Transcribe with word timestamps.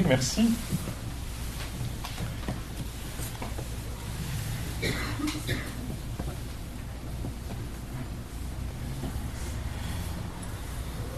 Merci. 0.00 0.48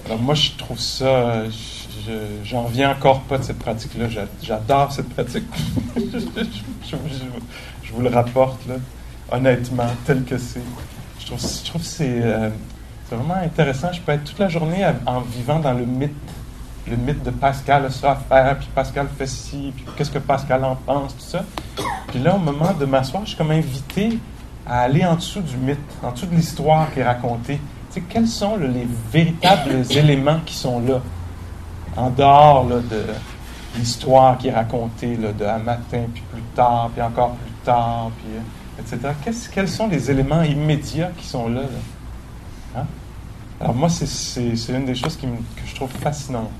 Alors 0.06 0.18
moi, 0.18 0.34
je 0.34 0.50
trouve 0.58 0.78
ça, 0.78 1.44
j'en 2.44 2.64
reviens 2.64 2.90
encore 2.90 3.20
pas 3.22 3.38
de 3.38 3.44
cette 3.44 3.60
pratique-là. 3.60 4.08
J'adore 4.42 4.92
cette 4.92 5.08
pratique. 5.10 5.44
je, 5.96 6.96
vous 7.92 8.02
le 8.02 8.08
rapporte, 8.08 8.66
là, 8.66 8.74
honnêtement, 9.30 9.86
tel 10.04 10.24
que 10.24 10.36
c'est. 10.36 10.60
Je 11.20 11.26
trouve, 11.26 11.40
je 11.40 11.64
trouve 11.64 11.80
que 11.80 11.86
c'est 11.86 12.20
euh, 12.22 12.50
vraiment 13.08 13.34
intéressant. 13.34 13.92
Je 13.92 14.00
peux 14.00 14.12
être 14.12 14.24
toute 14.24 14.40
la 14.40 14.48
journée 14.48 14.84
en 15.06 15.20
vivant 15.20 15.60
dans 15.60 15.72
le 15.72 15.86
mythe, 15.86 16.12
le 16.88 16.96
mythe 16.96 17.22
de 17.22 17.30
Pascal 17.30 17.86
a 17.86 17.90
ça 17.90 18.12
à 18.12 18.16
faire, 18.16 18.58
puis 18.58 18.68
Pascal 18.74 19.06
fait 19.16 19.26
ci, 19.26 19.72
puis 19.74 19.84
qu'est-ce 19.96 20.10
que 20.10 20.18
Pascal 20.18 20.64
en 20.64 20.76
pense, 20.76 21.16
tout 21.16 21.22
ça. 21.22 21.44
Puis 22.08 22.18
là, 22.18 22.34
au 22.34 22.38
moment 22.38 22.72
de 22.72 22.84
m'asseoir, 22.84 23.22
je 23.24 23.30
suis 23.30 23.38
comme 23.38 23.50
invité 23.50 24.18
à 24.66 24.82
aller 24.82 25.04
en 25.04 25.14
dessous 25.14 25.40
du 25.40 25.56
mythe, 25.56 25.78
en 26.02 26.12
dessous 26.12 26.26
de 26.26 26.34
l'histoire 26.34 26.92
qui 26.92 27.00
est 27.00 27.04
racontée 27.04 27.60
quels 28.00 28.28
sont 28.28 28.56
les 28.56 28.86
véritables 29.12 29.84
éléments 29.90 30.40
qui 30.44 30.54
sont 30.54 30.80
là, 30.80 31.00
en 31.96 32.10
dehors 32.10 32.66
de 32.66 33.04
l'histoire 33.76 34.38
qui 34.38 34.48
est 34.48 34.54
racontée 34.54 35.16
de 35.16 35.44
un 35.44 35.58
matin, 35.58 36.04
puis 36.12 36.22
plus 36.32 36.42
tard, 36.54 36.90
puis 36.92 37.02
encore 37.02 37.32
plus 37.32 37.52
tard, 37.64 38.10
puis, 38.18 38.36
euh, 38.36 38.80
etc. 38.80 39.14
quels 39.52 39.68
sont 39.68 39.88
les 39.88 40.10
éléments 40.10 40.42
immédiats 40.42 41.10
qui 41.16 41.26
sont 41.26 41.48
là? 41.48 41.62
Hein? 42.76 42.86
Alors 43.60 43.74
moi, 43.74 43.88
c'est 43.88 44.72
une 44.72 44.84
des 44.84 44.94
choses 44.94 45.16
que 45.16 45.26
je 45.66 45.74
trouve 45.74 45.90
fascinante. 45.90 46.50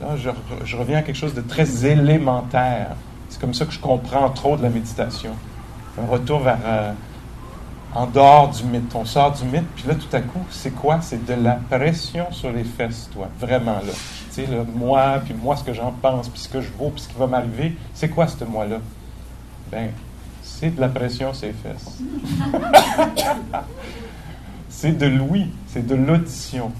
Là, 0.00 0.16
je, 0.64 0.76
reviens 0.76 0.98
à 0.98 1.02
quelque 1.02 1.16
chose 1.16 1.34
de 1.34 1.40
très 1.40 1.86
élémentaire. 1.86 2.96
C'est 3.28 3.40
comme 3.40 3.54
ça 3.54 3.66
que 3.66 3.72
je 3.72 3.80
comprends 3.80 4.30
trop 4.30 4.56
de 4.56 4.62
la 4.62 4.70
méditation. 4.70 5.32
Un 6.00 6.06
retour 6.06 6.40
vers... 6.40 6.58
Euh, 6.64 6.92
en 7.94 8.06
dehors 8.06 8.50
du 8.50 8.64
mythe. 8.64 8.94
On 8.94 9.04
sort 9.04 9.32
du 9.32 9.44
mythe, 9.44 9.66
puis 9.74 9.88
là, 9.88 9.94
tout 9.94 10.14
à 10.14 10.20
coup, 10.20 10.44
c'est 10.50 10.70
quoi? 10.70 11.00
C'est 11.00 11.24
de 11.24 11.34
la 11.34 11.54
pression 11.54 12.30
sur 12.30 12.52
les 12.52 12.64
fesses, 12.64 13.08
toi. 13.12 13.28
Vraiment, 13.40 13.76
là. 13.76 13.92
Tu 14.28 14.44
sais, 14.44 14.46
là, 14.46 14.64
moi, 14.74 15.20
puis 15.24 15.34
moi, 15.34 15.56
ce 15.56 15.64
que 15.64 15.72
j'en 15.72 15.92
pense, 15.92 16.28
puis 16.28 16.40
ce 16.40 16.48
que 16.48 16.60
je 16.60 16.70
vaux, 16.78 16.90
puis 16.90 17.02
ce 17.02 17.08
qui 17.08 17.16
va 17.16 17.26
m'arriver, 17.26 17.76
c'est 17.94 18.08
quoi, 18.08 18.26
ce 18.26 18.44
moi-là? 18.44 18.78
Ben, 19.70 19.90
c'est 20.42 20.74
de 20.74 20.80
la 20.80 20.88
pression 20.88 21.32
sur 21.32 21.46
les 21.46 21.54
fesses. 21.54 21.98
c'est 24.68 24.96
de 24.96 25.06
l'ouïe, 25.06 25.50
c'est 25.66 25.86
de 25.86 25.94
l'audition. 25.94 26.72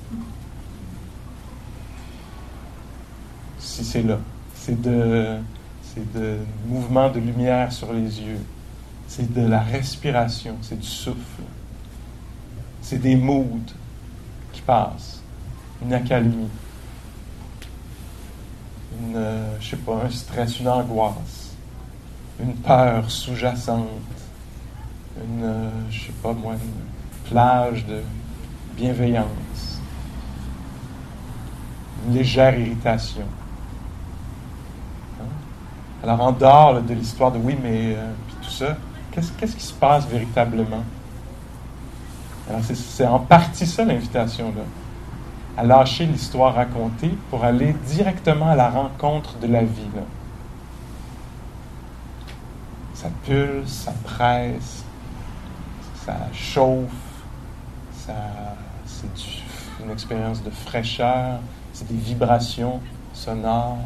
C'est 3.85 4.03
là. 4.03 4.19
C'est 4.55 4.81
de, 4.81 5.39
c'est 5.83 6.13
de 6.13 6.39
mouvement 6.67 7.11
de 7.11 7.21
lumière 7.21 7.73
sur 7.73 7.93
les 7.93 8.21
yeux 8.21 8.41
c'est 9.09 9.33
de 9.33 9.47
la 9.47 9.61
respiration, 9.61 10.57
c'est 10.61 10.79
du 10.79 10.87
souffle. 10.87 11.43
C'est 12.83 12.99
des 12.99 13.17
moods 13.17 13.73
qui 14.53 14.61
passent, 14.61 15.23
une 15.83 15.93
accalmie, 15.95 16.49
une, 19.01 19.17
euh, 19.17 19.57
je 19.61 19.71
sais 19.71 19.77
pas, 19.77 20.03
un 20.05 20.11
stress, 20.11 20.61
une 20.61 20.69
angoisse, 20.69 21.55
une 22.39 22.55
peur 22.55 23.11
sous-jacente, 23.11 23.89
une, 25.25 25.45
euh, 25.45 25.71
je 25.91 26.07
sais 26.07 26.15
pas 26.23 26.33
moi, 26.33 26.55
une 26.55 27.31
plage 27.31 27.87
de 27.87 28.03
bienveillance, 28.77 29.81
une 32.07 32.15
légère 32.15 32.59
irritation. 32.59 33.27
Alors 36.03 36.21
en 36.21 36.33
dehors 36.33 36.81
de 36.81 36.95
l'histoire 36.95 37.33
de 37.33 37.39
oui, 37.39 37.57
mais 37.63 37.95
euh, 37.97 38.13
tout 38.43 38.51
ça, 38.51 38.77
Qu'est-ce 39.39 39.57
qui 39.57 39.65
se 39.65 39.73
passe 39.73 40.07
véritablement? 40.07 40.85
c'est 42.63 43.07
en 43.07 43.19
partie 43.19 43.67
ça 43.67 43.85
l'invitation, 43.85 44.47
là. 44.57 44.63
À 45.57 45.65
lâcher 45.65 46.07
l'histoire 46.07 46.55
racontée 46.55 47.13
pour 47.29 47.45
aller 47.45 47.75
directement 47.87 48.49
à 48.49 48.55
la 48.57 48.71
rencontre 48.71 49.39
de 49.39 49.49
la 49.49 49.65
vie, 49.65 49.91
là. 49.95 50.03
Ça 52.95 53.09
pulse, 53.25 53.71
ça 53.71 53.93
presse, 54.05 54.85
ça 56.07 56.17
chauffe, 56.33 56.89
ça, 57.93 58.15
c'est 58.87 59.85
une 59.85 59.91
expérience 59.91 60.43
de 60.43 60.51
fraîcheur, 60.51 61.41
c'est 61.73 61.89
des 61.89 61.99
vibrations 61.99 62.81
sonores, 63.13 63.79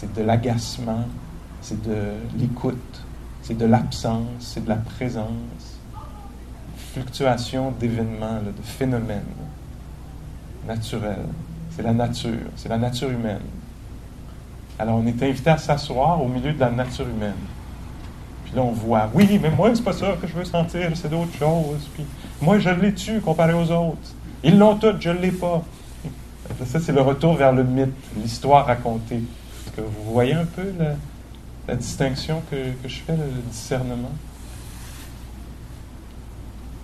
c'est 0.00 0.12
de 0.14 0.22
l'agacement, 0.22 1.04
c'est 1.60 1.82
de 1.82 2.12
l'écoute 2.38 3.04
c'est 3.42 3.56
de 3.56 3.66
l'absence, 3.66 4.28
c'est 4.38 4.64
de 4.64 4.68
la 4.68 4.76
présence, 4.76 5.80
fluctuation 6.92 7.72
d'événements, 7.72 8.40
de 8.40 8.62
phénomènes 8.62 9.24
naturels. 10.66 11.26
C'est 11.70 11.82
la 11.82 11.92
nature, 11.92 12.46
c'est 12.54 12.68
la 12.68 12.78
nature 12.78 13.10
humaine. 13.10 13.40
Alors 14.78 14.96
on 14.96 15.06
est 15.06 15.22
invité 15.22 15.50
à 15.50 15.58
s'asseoir 15.58 16.22
au 16.22 16.28
milieu 16.28 16.52
de 16.52 16.60
la 16.60 16.70
nature 16.70 17.08
humaine. 17.08 17.34
Puis 18.44 18.54
là 18.54 18.62
on 18.62 18.72
voit, 18.72 19.10
oui, 19.14 19.38
mais 19.42 19.50
moi 19.50 19.74
c'est 19.74 19.82
pas 19.82 19.92
ça 19.92 20.16
que 20.20 20.28
je 20.28 20.32
veux 20.32 20.44
sentir, 20.44 20.90
c'est 20.94 21.10
d'autres 21.10 21.36
choses. 21.36 21.88
Puis 21.94 22.04
moi 22.40 22.58
je 22.58 22.70
l'ai 22.70 22.94
tu 22.94 23.20
comparé 23.20 23.52
aux 23.52 23.70
autres. 23.72 24.14
Ils 24.44 24.58
l'ont 24.58 24.76
tout, 24.76 24.94
je 25.00 25.10
ne 25.10 25.18
l'ai 25.18 25.32
pas. 25.32 25.62
Ça 26.66 26.78
c'est 26.78 26.92
le 26.92 27.02
retour 27.02 27.34
vers 27.34 27.52
le 27.52 27.64
mythe, 27.64 27.94
l'histoire 28.16 28.66
racontée. 28.66 29.22
Vous 29.80 30.12
voyez 30.12 30.34
un 30.34 30.44
peu 30.44 30.72
la 31.68 31.74
distinction 31.74 32.42
que, 32.50 32.56
je 32.84 33.00
fais, 33.00 33.16
le, 33.16 33.24
discernement? 33.50 34.12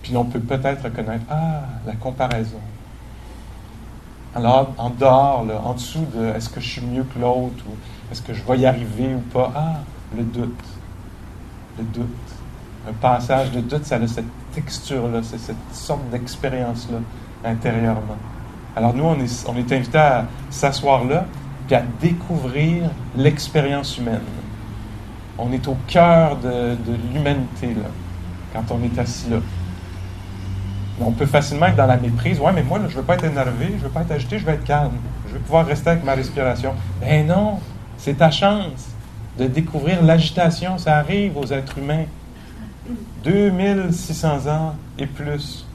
Puis 0.01 0.15
on 0.15 0.25
peut 0.25 0.39
peut-être 0.39 0.83
reconnaître, 0.83 1.25
ah, 1.29 1.63
la 1.85 1.93
comparaison. 1.93 2.59
Alors, 4.35 4.73
en 4.77 4.89
dehors, 4.89 5.45
en 5.65 5.73
dessous 5.73 6.05
de 6.15 6.27
est-ce 6.27 6.49
que 6.49 6.61
je 6.61 6.69
suis 6.69 6.85
mieux 6.85 7.03
que 7.03 7.19
l'autre 7.19 7.63
ou 7.67 7.75
est-ce 8.11 8.21
que 8.21 8.33
je 8.33 8.43
vais 8.43 8.59
y 8.59 8.65
arriver 8.65 9.15
ou 9.15 9.19
pas, 9.19 9.51
ah, 9.55 9.79
le 10.15 10.23
doute. 10.23 10.63
Le 11.77 11.83
doute. 11.83 12.07
Un 12.87 12.93
passage 12.93 13.51
de 13.51 13.61
doute, 13.61 13.85
ça 13.85 13.95
a 13.95 14.07
cette 14.07 14.25
texture-là, 14.53 15.21
c'est 15.23 15.39
cette 15.39 15.55
sorte 15.73 16.09
d'expérience-là 16.09 16.99
intérieurement. 17.43 18.17
Alors 18.75 18.93
nous, 18.93 19.03
on 19.03 19.19
est, 19.19 19.45
on 19.49 19.55
est 19.55 19.71
invité 19.71 19.97
à 19.97 20.25
s'asseoir 20.49 21.03
là, 21.03 21.25
puis 21.67 21.75
à 21.75 21.83
découvrir 22.01 22.89
l'expérience 23.15 23.97
humaine. 23.97 24.21
On 25.37 25.51
est 25.51 25.67
au 25.67 25.77
cœur 25.87 26.37
de, 26.37 26.75
l'humanité, 27.13 27.67
là, 27.67 27.89
quand 28.53 28.73
on 28.73 28.83
est 28.83 28.97
assis 28.97 29.29
là. 29.29 29.37
On 30.99 31.11
peut 31.11 31.27
facilement 31.27 31.67
être 31.67 31.75
dans 31.75 31.85
la 31.85 31.97
méprise. 31.97 32.39
Ouais, 32.39 32.51
mais 32.51 32.63
moi, 32.63 32.79
je 32.87 32.93
ne 32.93 32.99
veux 32.99 33.03
pas 33.03 33.13
être 33.13 33.25
énervé, 33.25 33.67
je 33.69 33.73
ne 33.73 33.79
veux 33.79 33.89
pas 33.89 34.01
être 34.01 34.11
agité, 34.11 34.39
je 34.39 34.45
veux 34.45 34.53
être 34.53 34.63
calme. 34.63 34.93
Je 35.27 35.33
veux 35.33 35.39
pouvoir 35.39 35.67
rester 35.67 35.91
avec 35.91 36.03
ma 36.03 36.15
respiration. 36.15 36.73
Ben 36.99 37.27
non, 37.27 37.59
c'est 37.97 38.17
ta 38.17 38.31
chance 38.31 38.87
de 39.37 39.45
découvrir 39.45 40.01
l'agitation. 40.01 40.79
Ça 40.79 40.97
arrive 40.97 41.37
aux 41.37 41.45
êtres 41.45 41.77
humains. 41.77 42.05
2600 43.23 44.47
ans 44.47 44.75
et 44.97 45.05
plus 45.05 45.67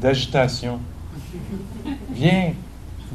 d'agitation. 0.00 0.80
Viens, 2.12 2.52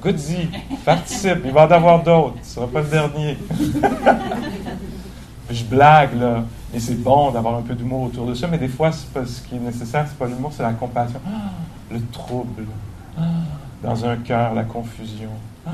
goûte-y, 0.02 0.50
participe. 0.86 1.40
Il 1.46 1.52
va 1.52 1.64
y 1.64 1.68
en 1.68 1.72
avoir 1.72 2.04
d'autres. 2.04 2.36
Ce 2.44 2.50
ne 2.50 2.66
sera 2.66 2.68
pas 2.68 2.82
le 2.82 2.88
dernier. 2.88 3.38
je 5.50 5.64
blague, 5.64 6.20
là, 6.20 6.44
et 6.74 6.80
c'est 6.80 7.02
bon 7.02 7.32
d'avoir 7.32 7.56
un 7.56 7.62
peu 7.62 7.74
d'humour 7.74 8.04
autour 8.04 8.28
de 8.28 8.34
ça, 8.34 8.48
mais 8.48 8.58
des 8.58 8.68
fois, 8.68 8.92
pas, 9.14 9.26
ce 9.26 9.42
qui 9.42 9.56
est 9.56 9.60
nécessaire, 9.60 10.06
c'est 10.08 10.18
pas 10.18 10.28
l'humour, 10.28 10.52
c'est 10.54 10.64
la 10.64 10.74
compassion. 10.74 11.20
Ah, 11.26 11.52
le 11.92 12.02
trouble. 12.12 12.66
Ah, 13.18 13.24
dans 13.82 14.06
un 14.06 14.18
cœur, 14.18 14.54
la 14.54 14.64
confusion. 14.64 15.32
Ah, 15.66 15.72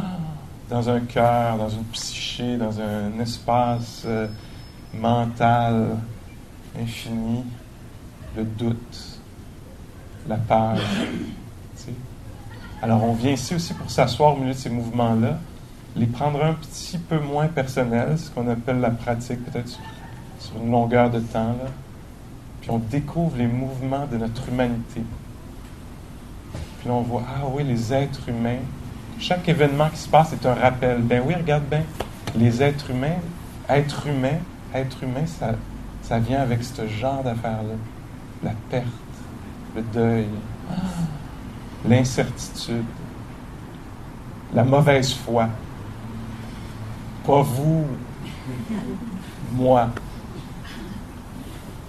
dans 0.70 0.90
un 0.90 1.02
cœur, 1.02 1.58
dans 1.58 1.70
une 1.70 1.84
psyché, 1.86 2.58
dans 2.58 2.80
un 2.80 3.20
espace 3.20 4.04
euh, 4.06 4.28
mental 4.94 5.98
infini, 6.82 7.44
le 8.38 8.44
doute, 8.44 9.20
la 10.28 10.38
peur. 10.38 10.78
Alors, 12.82 13.04
on 13.04 13.14
vient 13.14 13.32
ici 13.32 13.56
aussi 13.56 13.74
pour 13.74 13.90
s'asseoir 13.90 14.36
au 14.36 14.38
milieu 14.38 14.54
de 14.54 14.58
ces 14.58 14.70
mouvements-là 14.70 15.40
les 15.96 16.08
prendre 16.08 16.44
un 16.44 16.54
petit 16.54 16.98
peu 16.98 17.20
moins 17.20 17.48
personnels, 17.48 18.18
ce 18.18 18.30
qu'on 18.30 18.50
appelle 18.50 18.80
la 18.80 18.90
pratique, 18.90 19.44
peut-être 19.46 19.70
sur, 19.70 19.82
une 20.62 20.72
longueur 20.72 21.10
de 21.10 21.20
temps. 21.20 21.48
Là. 21.48 21.70
Puis 22.62 22.70
on 22.70 22.80
découvre 22.80 23.38
les 23.38 23.48
mouvements 23.48 24.06
de 24.12 24.18
notre 24.18 24.50
humanité. 24.50 25.02
Puis 26.80 26.90
là, 26.90 26.96
on 26.96 27.02
voit, 27.02 27.24
ah 27.28 27.46
oui, 27.54 27.64
les 27.64 27.94
êtres 27.94 28.28
humains. 28.28 28.60
Chaque 29.20 29.48
événement 29.48 29.90
qui 29.90 30.00
se 30.00 30.10
passe 30.10 30.34
est 30.34 30.46
un 30.46 30.54
rappel. 30.54 31.02
Ben 31.02 31.22
oui, 31.26 31.34
regarde 31.34 31.64
bien, 31.70 31.84
les 32.36 32.62
êtres 32.62 32.92
humains, 32.92 33.18
être 33.70 34.08
humain, 34.08 34.38
être 34.74 35.02
humain, 35.02 35.26
ça, 35.26 35.52
ça 36.02 36.20
vient 36.20 36.42
avec 36.42 36.64
ce 36.64 36.88
genre 36.88 37.24
d'affaires-là. 37.24 37.76
La 38.44 38.52
perte, 38.70 38.86
le 39.76 39.82
deuil, 39.82 40.28
l'incertitude, 41.88 42.86
la 44.54 44.64
mauvaise 44.64 45.14
foi, 45.14 45.50
Pas 47.26 47.42
vous, 47.42 47.86
moi. 49.54 49.90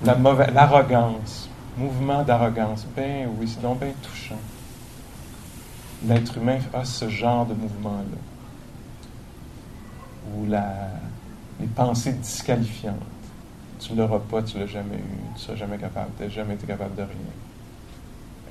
La 0.03 0.15
mauvaise, 0.15 0.51
l'arrogance, 0.53 1.49
mouvement 1.77 2.23
d'arrogance. 2.23 2.87
Ben 2.97 3.29
oui, 3.39 3.47
c'est 3.49 3.61
donc 3.61 3.81
bien 3.81 3.93
touchant. 4.03 4.39
L'être 6.05 6.37
humain 6.39 6.59
a 6.73 6.85
ce 6.85 7.09
genre 7.09 7.47
de 7.47 7.55
mouvement-là. 7.55 8.19
Ou 10.35 10.47
la, 10.47 10.91
les 11.61 11.67
pensées 11.67 12.13
disqualifiantes. 12.15 12.97
Tu 13.79 13.93
ne 13.93 13.99
l'auras 13.99 14.21
pas, 14.21 14.43
tu 14.43 14.57
ne 14.57 14.63
l'as 14.63 14.69
jamais 14.69 14.97
eu, 14.97 15.21
tu 15.29 15.35
ne 15.35 15.39
seras 15.39 15.57
jamais 15.57 15.79
capable, 15.79 16.11
tu 16.17 16.23
n'as 16.25 16.29
jamais 16.31 16.55
été 16.55 16.67
capable 16.67 16.95
de 16.95 17.03
rien. 17.03 17.33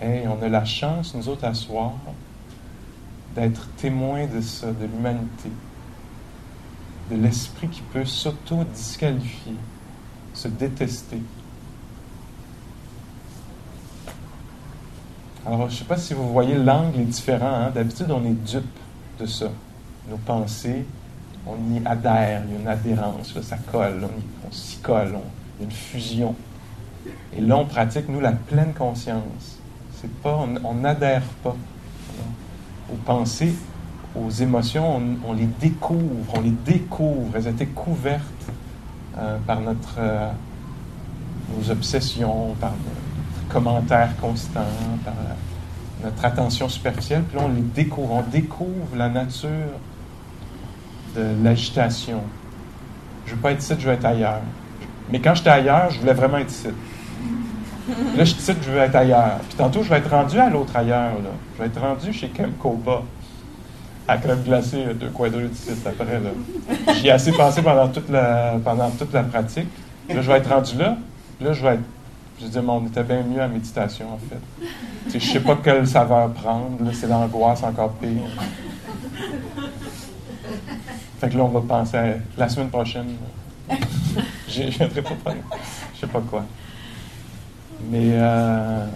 Et 0.02 0.28
on 0.28 0.42
a 0.44 0.50
la 0.50 0.66
chance, 0.66 1.16
nous 1.16 1.30
autres, 1.30 1.46
à 1.46 1.54
d'être 3.36 3.68
témoins 3.78 4.28
de 4.28 4.42
ça, 4.42 4.68
de 4.68 4.86
l'humanité, 4.86 5.50
de 7.12 7.16
l'esprit 7.16 7.68
qui 7.68 7.82
peut 7.82 8.06
s'auto-disqualifier, 8.06 9.56
se 10.34 10.48
détester. 10.48 11.22
Alors, 15.46 15.70
je 15.70 15.76
ne 15.76 15.80
sais 15.80 15.86
pas 15.86 15.98
si 15.98 16.14
vous 16.14 16.28
voyez, 16.30 16.56
l'angle 16.56 17.02
est 17.02 17.06
différent. 17.06 17.54
Hein. 17.54 17.72
D'habitude, 17.72 18.10
on 18.10 18.26
est 18.26 18.34
dupe 18.34 18.64
de 19.20 19.26
ça. 19.26 19.50
Nos 20.10 20.18
pensées, 20.18 20.86
on 21.46 21.56
y 21.74 21.86
adhère, 21.86 22.42
il 22.48 22.54
y 22.54 22.58
a 22.58 22.60
une 22.60 22.68
adhérence, 22.68 23.40
ça 23.42 23.58
colle, 23.72 24.08
on, 24.48 24.52
s'y 24.52 24.78
colle, 24.78 25.16
il 25.60 25.62
y 25.62 25.64
a 25.64 25.66
une 25.66 25.72
fusion. 25.72 26.36
Et 27.36 27.42
là, 27.42 27.58
on 27.58 27.66
pratique, 27.66 28.10
nous, 28.10 28.20
la 28.20 28.32
pleine 28.32 28.74
conscience. 28.74 29.55
Pas, 30.24 30.46
on 30.64 30.74
n'adhère 30.76 31.24
pas 31.44 31.56
aux 32.92 32.98
pensées, 32.98 33.54
aux 34.16 34.30
émotions, 34.30 35.02
on, 35.28 35.34
les 35.34 35.46
découvre, 35.46 36.34
on 36.36 36.42
les 36.42 36.52
découvre. 36.66 37.36
Elles 37.36 37.48
étaient 37.48 37.66
couvertes 37.66 38.24
euh, 39.18 39.38
par 39.46 39.60
notre, 39.60 39.96
euh, 39.98 40.30
nos 41.56 41.70
obsessions, 41.72 42.56
par 42.60 42.72
nos 42.72 43.54
commentaires 43.54 44.16
constants, 44.22 44.62
par 45.04 45.14
notre 46.04 46.26
attention 46.26 46.70
superficielle. 46.70 47.24
Puis 47.24 47.38
là, 47.38 47.46
on 47.46 47.54
les 47.54 47.62
découvre. 47.62 48.14
On 48.14 48.22
découvre 48.22 48.96
la 48.96 49.10
nature 49.10 49.50
de 51.16 51.44
l'agitation. 51.44 52.22
Je 53.26 53.34
veux 53.34 53.42
pas 53.42 53.52
être 53.52 53.62
ici, 53.62 53.74
je 53.78 53.88
veux 53.88 53.94
être 53.94 54.06
ailleurs. 54.06 54.42
Mais 55.12 55.20
quand 55.20 55.36
j'étais 55.36 55.50
ailleurs, 55.50 55.90
je 55.90 56.00
voulais 56.00 56.14
vraiment 56.14 56.38
être 56.38 56.52
ici. 56.52 56.68
Là, 57.88 58.24
je 58.24 58.24
suis 58.24 58.54
je 58.62 58.72
veux 58.72 58.80
être 58.80 58.96
ailleurs. 58.96 59.40
Puis 59.48 59.58
tantôt, 59.58 59.84
je 59.84 59.90
vais 59.90 59.98
être 59.98 60.10
rendu 60.10 60.40
à 60.40 60.50
l'autre 60.50 60.76
ailleurs. 60.76 61.14
Là. 61.14 61.30
Je 61.54 61.62
vais 61.62 61.68
être 61.68 61.80
rendu 61.80 62.12
chez 62.14 62.30
Kem 62.30 62.52
Koba, 62.54 63.04
à 64.08 64.18
crème 64.18 64.42
glacée, 64.44 64.86
deux 65.00 65.10
coins 65.10 65.30
de 65.30 65.50
site 65.54 65.86
après. 65.86 66.22
J'y 66.96 67.08
ai 67.08 67.12
assez 67.12 67.32
pensé 67.32 67.62
pendant 67.62 67.88
toute, 67.88 68.10
la, 68.10 68.56
pendant 68.64 68.90
toute 68.92 69.14
la 69.14 69.24
pratique. 69.24 69.68
Là, 70.10 70.22
je 70.22 70.32
vais 70.32 70.38
être 70.38 70.50
rendu 70.50 70.78
là. 70.78 70.98
Là, 71.42 71.54
je 71.54 71.62
vais 71.62 71.76
être. 71.76 71.84
Je 72.42 72.48
dis, 72.48 72.58
on 72.58 72.86
était 72.86 73.04
bien 73.04 73.24
mieux 73.24 73.42
à 73.42 73.48
méditation, 73.48 74.08
en 74.14 74.18
fait. 74.18 74.70
Je 75.10 75.16
ne 75.16 75.20
sais 75.20 75.40
pas 75.40 75.58
quelle 75.64 75.88
saveur 75.88 76.32
prendre. 76.32 76.84
Là, 76.84 76.92
c'est 76.94 77.08
l'angoisse 77.08 77.64
encore 77.64 77.94
pire. 77.94 78.10
Fait 81.20 81.30
que 81.30 81.38
là, 81.38 81.44
on 81.44 81.48
va 81.48 81.62
penser 81.62 81.98
à 81.98 82.06
la 82.38 82.50
semaine 82.50 82.70
prochaine. 82.70 83.08
Je 84.50 84.64
ne 84.64 84.88
pas 85.02 85.34
Je 85.94 86.00
sais 86.00 86.08
pas 86.08 86.22
quoi. 86.22 86.44
Mais, 87.90 88.12
euh, 88.14 88.88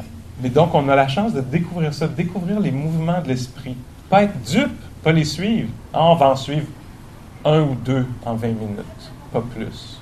mais 0.42 0.50
donc, 0.50 0.74
on 0.74 0.88
a 0.90 0.96
la 0.96 1.08
chance 1.08 1.34
de 1.34 1.42
découvrir 1.42 1.94
ça, 1.94 2.08
de 2.08 2.14
découvrir 2.14 2.60
les 2.60 2.72
mouvements 2.72 3.22
de 3.22 3.28
l'esprit. 3.28 3.76
Pas 4.10 4.24
être 4.24 4.42
dupe, 4.44 4.80
pas 5.04 5.12
les 5.12 5.26
suivre. 5.26 5.70
Ah, 5.94 6.06
on 6.06 6.16
va 6.16 6.30
en 6.30 6.36
suivre 6.36 6.68
un 7.46 7.62
ou 7.62 7.76
deux 7.76 8.06
en 8.26 8.36
20 8.36 8.48
minutes, 8.48 9.12
pas 9.32 9.42
plus. 9.42 10.02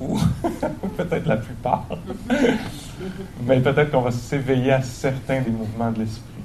Ou 0.00 0.18
peut-être 0.96 1.26
la 1.26 1.36
plupart. 1.36 1.86
mais 3.46 3.60
peut-être 3.60 3.90
qu'on 3.90 4.02
va 4.02 4.10
s'éveiller 4.10 4.72
à 4.72 4.82
certains 4.82 5.40
des 5.40 5.50
mouvements 5.50 5.90
de 5.90 6.00
l'esprit. 6.00 6.42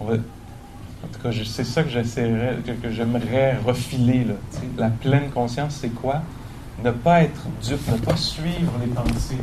en 0.00 0.06
tout 0.06 1.20
cas, 1.22 1.30
c'est 1.44 1.64
ça 1.64 1.82
que 1.82 1.90
j'essaierais, 1.90 2.58
que, 2.82 2.90
j'aimerais 2.90 3.56
refiler. 3.64 4.24
Là, 4.24 4.34
la 4.78 4.88
pleine 4.88 5.30
conscience, 5.30 5.78
c'est 5.80 5.94
quoi? 5.94 6.22
Ne 6.82 6.90
pas 6.90 7.22
être 7.22 7.40
dupe, 7.62 7.88
ne 7.90 7.96
pas 7.98 8.16
suivre 8.16 8.72
les 8.80 8.88
pensées. 8.88 9.42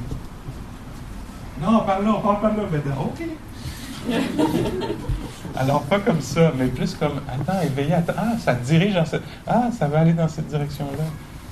Non, 1.61 1.79
parle 1.79 2.05
là, 2.05 2.15
on 2.17 2.21
parle 2.21 2.41
pas 2.41 2.49
là, 2.49 2.63
mais 2.71 2.79
OK. 2.99 3.23
Alors, 5.55 5.83
pas 5.83 5.99
comme 5.99 6.21
ça, 6.21 6.51
mais 6.57 6.65
plus 6.67 6.95
comme, 6.95 7.21
attends, 7.27 7.61
éveillé, 7.61 7.93
attends, 7.93 8.13
ah, 8.17 8.37
ça 8.39 8.53
dirige 8.53 8.95
dans 8.95 9.05
cette, 9.05 9.23
ah, 9.45 9.69
ça 9.77 9.87
va 9.87 9.99
aller 9.99 10.13
dans 10.13 10.27
cette 10.27 10.47
direction-là. 10.47 11.03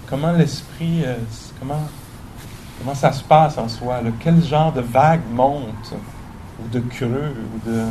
Comment 0.10 0.32
l'esprit, 0.32 1.04
euh, 1.06 1.16
comment, 1.60 1.88
comment 2.80 2.96
ça 2.96 3.12
se 3.14 3.24
passe 3.24 3.58
en 3.58 3.70
soi, 3.70 4.00
quel 4.20 4.44
genre 4.44 4.74
de 4.74 4.82
vague 4.82 5.22
monte, 5.32 5.94
ou 6.60 6.68
de 6.70 6.80
creux, 6.80 7.36
ou 7.54 7.70
de... 7.70 7.84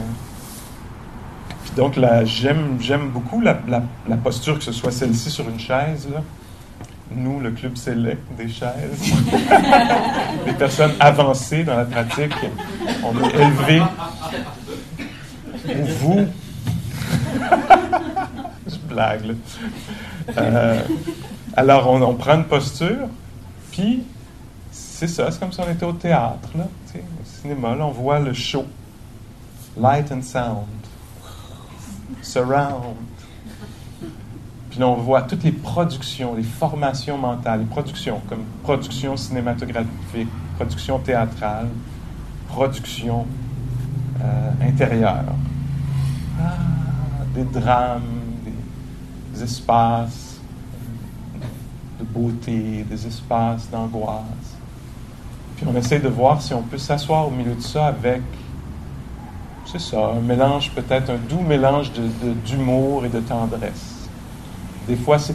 Puis 1.63 1.73
donc, 1.77 1.95
j'aime, 2.25 3.11
beaucoup 3.11 3.41
la, 3.41 3.61
la, 3.69 4.17
posture, 4.17 4.59
que 4.59 4.65
ce 4.65 4.73
soit 4.73 4.91
celle-ci 4.91 5.31
sur 5.31 5.49
une 5.49 5.61
chaise, 5.61 6.09
là, 6.13 6.23
nous, 7.11 7.41
le 7.41 7.51
club 7.51 7.77
select 7.77 8.23
des 8.37 8.49
chaises, 8.49 9.01
des 10.47 10.53
personnes 10.53 10.93
avancées 11.01 11.65
dans 11.65 11.77
la 11.77 11.85
pratique, 11.85 12.35
on 13.05 13.21
est 13.23 13.35
élevés. 13.35 13.83
Ou 15.69 15.85
vous. 15.99 16.27
Je 18.67 18.77
blague, 18.89 19.25
là. 19.27 19.35
Euh, 20.39 20.81
alors, 21.57 21.91
on, 21.91 22.15
prend 22.15 22.37
une 22.37 22.45
posture, 22.45 23.09
puis 23.73 24.05
c'est 24.71 25.09
ça, 25.09 25.31
c'est 25.31 25.41
comme 25.41 25.53
si 25.53 25.61
on 25.61 25.71
était 25.71 25.87
au 25.87 25.93
théâtre, 25.93 26.49
là, 26.57 26.69
au 26.95 26.99
cinéma. 27.25 27.75
Là, 27.75 27.87
on 27.87 27.91
voit 27.91 28.21
le 28.21 28.33
show. 28.33 28.67
Light 29.77 30.13
and 30.13 30.23
sound. 30.23 30.67
Surround. 32.23 32.97
Puis 34.71 34.79
là, 34.79 34.87
on 34.87 34.95
voit 34.95 35.23
toutes 35.23 35.43
les 35.43 35.51
productions, 35.51 36.37
les 36.37 36.45
formations 36.45 37.19
mentales, 37.19 37.61
les 37.61 37.67
productions, 37.67 38.21
comme 38.29 38.45
production 38.63 39.17
cinématographique, 39.17 40.29
production 40.55 41.01
théâtrale, 41.01 41.67
production 42.47 43.27
euh, 44.23 44.51
intérieure. 44.63 45.25
Ah, 46.41 46.55
des 47.35 47.43
drames, 47.43 48.03
des, 48.45 49.43
espaces 49.43 50.39
de 51.99 52.05
beauté, 52.05 52.85
des 52.89 53.07
espaces 53.07 53.69
d'angoisse. 53.71 54.23
Puis 55.57 55.67
on 55.69 55.77
essaie 55.77 55.99
de 55.99 56.09
voir 56.09 56.41
si 56.41 56.55
on 56.55 56.63
peut 56.63 56.79
s'asseoir 56.79 57.27
au 57.27 57.31
milieu 57.31 57.55
de 57.55 57.61
ça 57.61 57.87
avec, 57.87 58.23
c'est 59.67 59.81
ça, 59.81 60.13
un 60.17 60.21
mélange, 60.21 60.71
peut-être 60.73 61.11
un 61.11 61.17
doux 61.17 61.41
mélange 61.41 61.91
d'humour 62.45 63.05
et 63.05 63.09
de 63.09 63.21
tendresse 63.21 64.00
des 64.87 64.97
fois, 64.97 65.19
c'est 65.19 65.35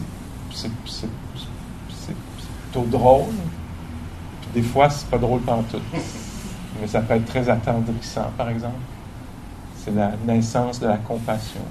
plutôt 2.72 2.86
drôle. 2.86 3.34
Puis 4.42 4.62
des 4.62 4.68
fois, 4.68 4.90
c'est 4.90 5.08
pas 5.08 5.18
drôle 5.18 5.42
tout. 5.42 5.78
Mais 6.82 6.88
ça 6.88 7.02
peut 7.02 7.14
être 7.14 7.25
très 7.25 7.50
attendrissant, 7.50 8.32
par 8.38 8.50
exemple. 8.50 8.75
C'est 9.78 9.94
la 9.96 10.12
naissance 10.25 10.80
de 10.80 10.88
la 10.88 10.98
compassion. 10.98 11.62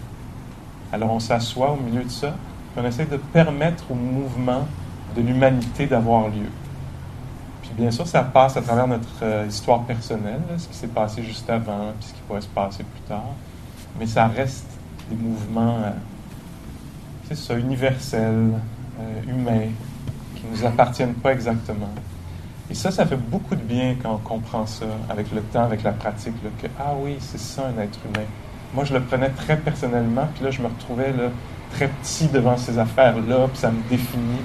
Alors 0.92 1.10
on 1.12 1.20
s'assoit 1.20 1.72
au 1.72 1.76
milieu 1.76 2.04
de 2.04 2.08
ça, 2.08 2.28
puis 2.72 2.84
on 2.84 2.86
essaie 2.86 3.06
de 3.06 3.16
permettre 3.16 3.90
au 3.90 3.94
mouvement 3.94 4.64
de 5.16 5.20
l'humanité 5.20 5.86
d'avoir 5.86 6.28
lieu. 6.28 6.50
Puis 7.62 7.72
bien 7.76 7.90
sûr, 7.90 8.06
ça 8.06 8.22
passe 8.22 8.56
à 8.56 8.62
travers 8.62 8.86
notre 8.86 9.08
euh, 9.22 9.46
histoire 9.48 9.82
personnelle, 9.82 10.42
ce 10.56 10.68
qui 10.68 10.76
s'est 10.76 10.86
passé 10.86 11.24
juste 11.24 11.50
avant, 11.50 11.92
puis 11.98 12.08
ce 12.08 12.14
qui 12.14 12.20
pourrait 12.28 12.40
se 12.40 12.48
passer 12.48 12.84
plus 12.84 13.00
tard. 13.08 13.32
Mais 13.98 14.06
ça 14.06 14.28
reste 14.28 14.66
des 15.10 15.16
mouvements 15.16 15.78
euh, 15.84 15.90
c'est 17.34 17.58
universel, 17.58 18.52
euh, 19.00 19.30
humain, 19.30 19.68
qui 20.34 20.46
ne 20.46 20.56
nous 20.56 20.64
appartiennent 20.64 21.14
pas 21.14 21.32
exactement. 21.32 21.90
Et 22.70 22.74
ça, 22.74 22.90
ça 22.90 23.04
fait 23.04 23.16
beaucoup 23.16 23.54
de 23.54 23.62
bien 23.62 23.96
quand 24.02 24.14
on 24.14 24.18
comprend 24.18 24.66
ça 24.66 24.86
avec 25.10 25.30
le 25.32 25.42
temps, 25.42 25.64
avec 25.64 25.82
la 25.82 25.92
pratique, 25.92 26.34
que 26.60 26.66
ah 26.78 26.94
oui, 26.98 27.16
c'est 27.20 27.38
ça 27.38 27.62
un 27.66 27.82
être 27.82 27.98
humain. 28.04 28.26
Moi, 28.72 28.84
je 28.84 28.94
le 28.94 29.00
prenais 29.00 29.28
très 29.28 29.56
personnellement, 29.56 30.28
puis 30.34 30.44
là, 30.44 30.50
je 30.50 30.62
me 30.62 30.68
retrouvais 30.68 31.12
là, 31.12 31.30
très 31.72 31.88
petit 31.88 32.28
devant 32.28 32.56
ces 32.56 32.78
affaires-là, 32.78 33.48
puis 33.48 33.58
ça 33.58 33.70
me 33.70 33.82
définit. 33.90 34.40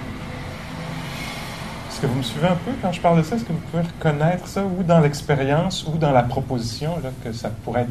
Est-ce 1.89 2.01
que 2.01 2.07
vous 2.07 2.17
me 2.17 2.23
suivez 2.23 2.47
un 2.47 2.55
peu 2.55 2.71
quand 2.81 2.91
je 2.91 3.01
parle 3.01 3.17
de 3.17 3.23
ça? 3.23 3.35
Est-ce 3.35 3.45
que 3.45 3.53
vous 3.53 3.59
pouvez 3.71 3.83
reconnaître 3.83 4.47
ça, 4.47 4.63
ou 4.63 4.83
dans 4.83 4.99
l'expérience, 4.99 5.85
ou 5.87 5.97
dans 5.97 6.11
la 6.11 6.23
proposition, 6.23 6.97
là, 7.01 7.11
que 7.23 7.31
ça 7.31 7.49
pourrait 7.49 7.81
être 7.81 7.89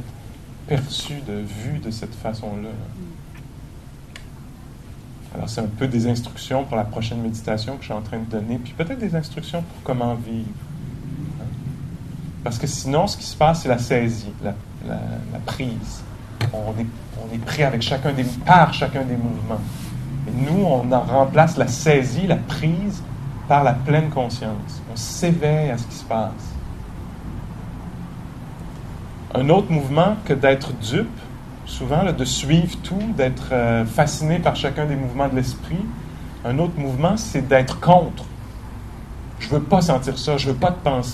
perçu, 0.67 1.15
de 1.27 1.35
vu 1.35 1.79
de 1.79 1.91
cette 1.91 2.15
façon-là? 2.15 2.69
là 2.69 3.08
alors, 5.39 5.49
c'est 5.49 5.61
un 5.61 5.69
peu 5.69 5.87
des 5.87 6.09
instructions 6.09 6.65
pour 6.65 6.77
la 6.77 6.83
prochaine 6.83 7.23
méditation 7.23 7.77
que 7.77 7.83
je 7.83 7.85
suis 7.85 7.95
en 7.95 8.01
train 8.01 8.19
de 8.19 8.25
donner, 8.25 8.59
puis 8.59 8.75
peut-être 8.77 8.99
des 8.99 9.15
instructions 9.15 9.63
pour 9.63 9.83
comment 9.85 10.17
vivre. 10.17 10.49
Hein. 11.41 11.45
Parce 12.43 12.59
que 12.59 12.67
sinon, 12.67 13.07
ce 13.07 13.17
qui 13.17 13.23
se 13.23 13.37
passe, 13.37 13.63
c'est 13.63 13.69
la 13.69 13.79
saisie, 13.79 14.33
la, 14.45 14.55
prise. 15.47 16.03
On 16.53 16.73
est, 16.81 16.87
on 17.23 17.33
est 17.33 17.39
pris 17.39 17.63
avec 17.63 17.83
chacun 17.83 18.13
des, 18.13 18.25
par 18.25 18.75
chacun 18.75 19.05
des 19.05 19.17
mouvements. 19.17 19.61
Et 20.27 20.33
nous, 20.33 20.65
on 20.65 20.91
en 20.91 21.03
remplace 21.03 21.57
la 21.57 21.69
saisie, 21.69 22.27
la 22.27 22.35
prise 22.35 23.01
par 23.47 23.63
la 23.63 23.75
pleine 23.75 24.11
conscience. 24.11 24.83
On 24.93 24.97
s'éveille 24.97 25.71
à 25.71 25.79
ce 25.79 25.87
qui 25.87 25.95
se 25.95 26.05
passe. 26.05 26.33
Un 29.37 29.49
autre 29.51 29.71
mouvement 29.71 30.17
que 30.25 30.33
d'être 30.33 30.73
dupe, 30.73 31.07
souvent, 31.69 32.13
de 32.13 32.25
suivre 32.25 32.77
tout, 32.83 33.13
d'être 33.17 33.51
euh, 33.53 33.85
fasciné 33.85 34.39
par 34.39 34.57
chacun 34.57 34.87
des 34.87 34.97
mouvements 34.97 35.29
de 35.29 35.37
l'esprit. 35.37 35.79
Un 36.45 36.59
autre 36.59 36.79
mouvement, 36.79 37.17
c'est 37.17 37.47
d'être 37.47 37.79
contre. 37.79 38.25
Je 39.39 39.49
veux 39.51 39.63
pas 39.63 39.81
sentir 39.81 40.19
ça, 40.19 40.37
je 40.37 40.49
veux 40.49 40.57
pas 40.57 40.73
te 40.73 40.83
penser. 40.83 41.07